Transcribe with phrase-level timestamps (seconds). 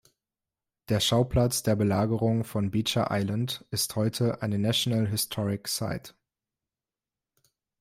[0.89, 6.15] Der Schauplatz der Belagerung von Beecher Island ist heute eine National Historic Site.